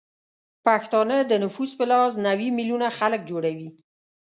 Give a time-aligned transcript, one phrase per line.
[0.65, 3.69] پښتانه د نفوس به لحاظ نوې میلیونه خلک جوړوي